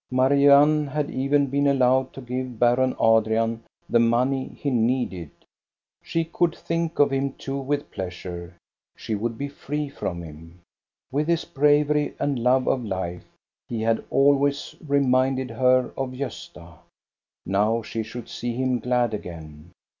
Marianne 0.09 0.87
had 0.87 1.11
even 1.11 1.45
been 1.45 1.67
allowed 1.67 2.11
to 2.13 2.21
give 2.21 2.57
Baron 2.57 2.95
Adrian 2.99 3.61
the 3.87 3.99
money 3.99 4.45
he 4.47 4.71
needed. 4.71 5.29
She 6.01 6.25
could 6.25 6.55
think 6.55 6.97
of 6.97 7.11
him 7.13 7.33
too 7.33 7.59
with 7.59 7.91
pleasure, 7.91 8.55
she 8.97 9.13
would 9.13 9.37
be 9.37 9.47
free 9.47 9.89
from 9.89 10.23
him. 10.23 10.61
With 11.11 11.27
his 11.27 11.45
bravery 11.45 12.15
and 12.19 12.39
love 12.39 12.67
of 12.67 12.83
life 12.83 13.25
he 13.69 13.83
had 13.83 14.03
always 14.09 14.73
reminded 14.87 15.51
her 15.51 15.93
of 15.95 16.13
Gosta; 16.13 16.79
now 17.45 17.83
she 17.83 18.01
should 18.01 18.27
see 18.27 18.53
him 18.55 18.79
glad 18.79 19.13
again. 19.13 19.69